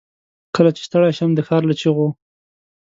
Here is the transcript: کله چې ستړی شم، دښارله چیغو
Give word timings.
کله 0.55 0.69
چې 0.75 0.81
ستړی 0.87 1.11
شم، 1.17 1.31
دښارله 1.39 1.73
چیغو 1.81 2.07